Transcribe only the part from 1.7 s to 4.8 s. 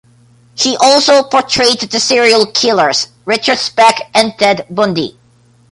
the serial killers Richard Speck and Ted